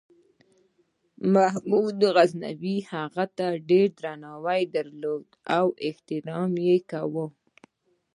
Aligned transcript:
محمود 1.33 1.99
غزنوي 2.15 2.77
هغه 2.91 3.25
ته 3.37 3.47
ډېر 3.69 3.89
احترام 3.91 4.71
درلود 4.75 5.27
او 5.57 5.65
درناوی 6.07 6.61
یې 6.69 6.77
کاوه. 6.91 7.25